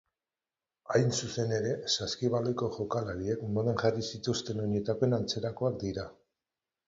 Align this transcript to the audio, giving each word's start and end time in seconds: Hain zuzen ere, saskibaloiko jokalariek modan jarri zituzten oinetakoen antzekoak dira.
Hain 0.93 1.11
zuzen 1.17 1.51
ere, 1.57 1.73
saskibaloiko 2.05 2.69
jokalariek 2.77 3.43
modan 3.57 3.77
jarri 3.83 4.05
zituzten 4.15 4.63
oinetakoen 4.63 5.15
antzekoak 5.19 5.77
dira. 5.85 6.07